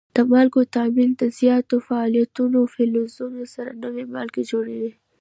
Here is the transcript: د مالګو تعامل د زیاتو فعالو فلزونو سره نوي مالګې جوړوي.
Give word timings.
د 0.15 0.17
مالګو 0.31 0.61
تعامل 0.75 1.11
د 1.17 1.23
زیاتو 1.39 1.75
فعالو 1.87 2.61
فلزونو 2.73 3.43
سره 3.55 3.71
نوي 3.83 4.05
مالګې 4.13 4.43
جوړوي. 4.51 4.91